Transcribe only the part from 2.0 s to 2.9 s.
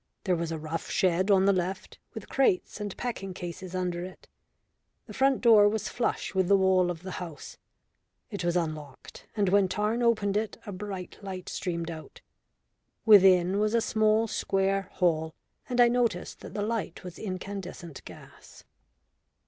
with crates